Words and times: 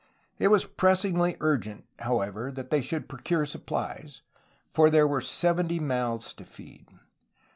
It 0.39 0.47
was 0.47 0.65
pressingly 0.65 1.37
urgent, 1.41 1.85
however, 1.99 2.51
that 2.53 2.71
they 2.71 2.81
should 2.81 3.07
procure 3.07 3.45
supplies, 3.45 4.23
for 4.73 4.89
there 4.89 5.07
were 5.07 5.21
seventy 5.21 5.79
mouths 5.79 6.33
to 6.33 6.43
feed. 6.43 6.87